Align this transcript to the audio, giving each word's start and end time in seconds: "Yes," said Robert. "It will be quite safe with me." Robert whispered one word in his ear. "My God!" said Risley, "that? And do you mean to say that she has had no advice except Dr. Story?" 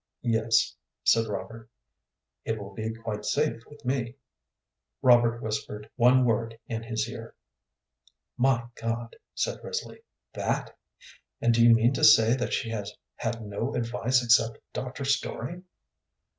"Yes," 0.23 0.75
said 1.03 1.27
Robert. 1.27 1.69
"It 2.43 2.57
will 2.59 2.73
be 2.73 2.91
quite 2.91 3.23
safe 3.23 3.61
with 3.69 3.85
me." 3.85 4.15
Robert 5.03 5.43
whispered 5.43 5.91
one 5.95 6.25
word 6.25 6.57
in 6.67 6.81
his 6.81 7.07
ear. 7.07 7.35
"My 8.35 8.63
God!" 8.81 9.15
said 9.35 9.63
Risley, 9.63 10.01
"that? 10.33 10.75
And 11.39 11.53
do 11.53 11.63
you 11.63 11.75
mean 11.75 11.93
to 11.93 12.03
say 12.03 12.33
that 12.35 12.51
she 12.51 12.71
has 12.71 12.97
had 13.13 13.45
no 13.45 13.75
advice 13.75 14.23
except 14.23 14.57
Dr. 14.73 15.05
Story?" 15.05 15.61